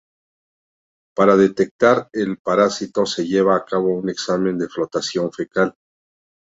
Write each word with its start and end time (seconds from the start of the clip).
Para 1.15 1.37
detectar 1.37 2.09
el 2.13 2.39
parásito, 2.39 3.05
se 3.05 3.27
lleva 3.27 3.55
a 3.55 3.63
cabo 3.65 3.89
un 3.93 4.09
examen 4.09 4.57
de 4.57 4.67
flotación 4.67 5.31
fecal. 5.31 5.75